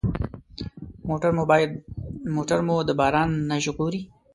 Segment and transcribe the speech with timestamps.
[2.35, 4.01] موټر مو د باران نه ژغوري.